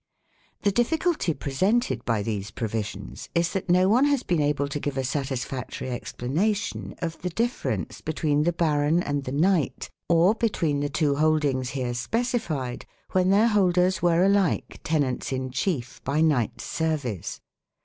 The 0.63 0.71
difficulty 0.71 1.31
presented 1.35 2.03
by 2.05 2.23
these 2.23 2.49
provisions 2.49 3.29
is 3.35 3.53
that 3.53 3.69
no 3.69 3.87
one 3.87 4.05
has 4.05 4.23
been 4.23 4.41
able 4.41 4.67
to 4.67 4.79
give 4.79 4.97
a 4.97 5.03
satisfactory 5.03 5.91
explanation 5.91 6.95
of 7.03 7.21
the 7.21 7.29
difference 7.29 8.01
between 8.01 8.41
the 8.41 8.51
baron 8.51 9.03
and 9.03 9.25
the 9.25 9.31
knight 9.31 9.91
or 10.09 10.33
between 10.33 10.79
the 10.79 10.89
two 10.89 11.17
holdings 11.17 11.69
here 11.77 11.93
specified, 11.93 12.87
when 13.11 13.29
their 13.29 13.49
holders 13.49 14.01
were 14.01 14.23
alike 14.23 14.79
tenants 14.83 15.31
in 15.31 15.51
chief 15.51 16.03
by 16.03 16.19
knight 16.19 16.61
service. 16.61 17.39